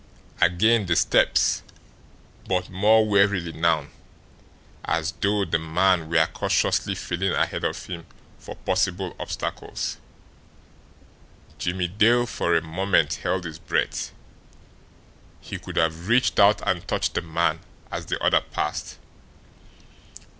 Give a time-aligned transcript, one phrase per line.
[0.41, 1.61] Again the steps,
[2.47, 3.85] but more warily now,
[4.83, 8.07] as though the man were cautiously feeling ahead of him
[8.39, 9.97] for possible obstacles.
[11.59, 14.11] Jimmie Dale for a moment held his breath.
[15.39, 17.59] He could have reached out and touched the man
[17.91, 18.97] as the other passed.